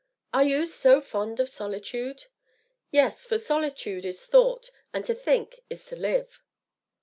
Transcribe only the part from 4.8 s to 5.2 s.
and to